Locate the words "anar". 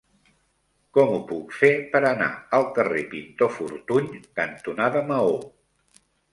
2.13-2.31